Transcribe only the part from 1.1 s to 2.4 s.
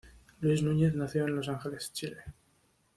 en Los Ángeles, Chile.